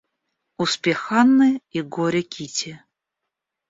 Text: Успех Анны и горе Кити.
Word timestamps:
Успех 0.57 1.11
Анны 1.11 1.61
и 1.69 1.81
горе 1.83 2.23
Кити. 2.23 2.81